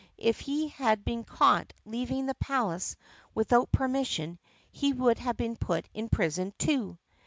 If 0.17 0.39
he 0.39 0.69
had 0.69 1.05
been 1.05 1.23
caught 1.23 1.73
leaving 1.85 2.25
the 2.25 2.33
palace 2.33 2.95
without 3.35 3.71
permission 3.71 4.39
he 4.71 4.93
would 4.93 5.19
have 5.19 5.37
been 5.37 5.55
put 5.55 5.87
in 5.93 6.09
prison, 6.09 6.55
too. 6.57 6.97